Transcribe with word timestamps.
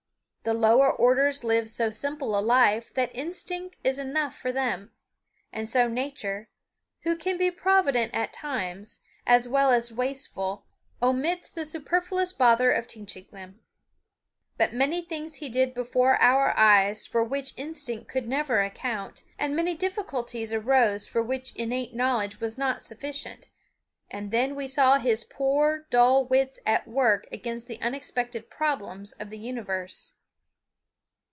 The 0.43 0.55
lower 0.55 0.91
orders 0.91 1.43
live 1.43 1.69
so 1.69 1.91
simple 1.91 2.35
a 2.35 2.41
life 2.41 2.91
that 2.95 3.15
instinct 3.15 3.75
is 3.83 3.99
enough 3.99 4.35
for 4.35 4.51
them; 4.51 4.89
and 5.53 5.69
so 5.69 5.87
Nature, 5.87 6.49
who 7.01 7.15
can 7.15 7.37
be 7.37 7.51
provident 7.51 8.11
at 8.15 8.33
times, 8.33 9.01
as 9.27 9.47
well 9.47 9.69
as 9.69 9.93
wasteful, 9.93 10.65
omits 10.99 11.51
the 11.51 11.63
superfluous 11.63 12.33
bother 12.33 12.71
of 12.71 12.87
teaching 12.87 13.27
them. 13.31 13.59
But 14.57 14.73
many 14.73 15.03
things 15.03 15.35
he 15.35 15.47
did 15.47 15.75
before 15.75 16.19
our 16.19 16.57
eyes 16.57 17.05
for 17.05 17.23
which 17.23 17.53
instinct 17.55 18.07
could 18.07 18.27
never 18.27 18.63
account, 18.63 19.21
and 19.37 19.55
many 19.55 19.75
difficulties 19.75 20.51
arose 20.51 21.07
for 21.07 21.21
which 21.21 21.53
innate 21.55 21.93
knowledge 21.93 22.39
was 22.39 22.57
not 22.57 22.81
sufficient; 22.81 23.51
and 24.09 24.31
then 24.31 24.55
we 24.55 24.65
saw 24.65 24.97
his 24.97 25.23
poor 25.23 25.85
dull 25.91 26.25
wits 26.25 26.59
at 26.65 26.87
work 26.87 27.27
against 27.31 27.67
the 27.67 27.79
unexpected 27.79 28.49
problems 28.49 29.13
of 29.13 29.29
the 29.29 29.37
universe. 29.37 30.13